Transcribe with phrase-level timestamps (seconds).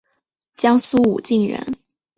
[0.57, 1.77] 江苏武进人。